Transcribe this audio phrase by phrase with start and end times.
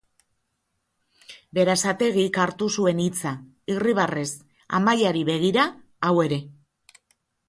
[1.57, 3.33] Berasategik hartu zuen hitza,
[3.73, 4.29] irribarrez,
[4.79, 5.67] Amaiari begira
[6.09, 6.41] hau ere.